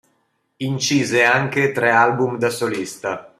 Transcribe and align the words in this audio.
Incise 0.57 1.23
anche 1.25 1.71
tre 1.71 1.91
album 1.91 2.39
da 2.39 2.49
solista. 2.49 3.29